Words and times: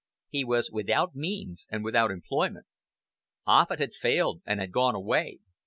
He 0.29 0.43
was 0.43 0.71
without 0.71 1.13
means 1.15 1.67
and 1.69 1.83
without 1.83 2.09
employment. 2.09 2.65
Offut 3.45 3.77
had 3.77 3.93
failed 3.93 4.41
and 4.47 4.59
had 4.59 4.71
gone 4.71 4.95
away. 4.95 5.41